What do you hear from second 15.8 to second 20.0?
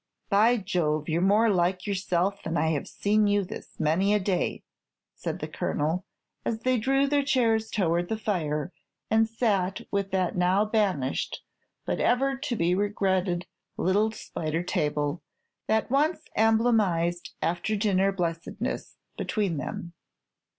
once emblematized after dinner blessedness, between them.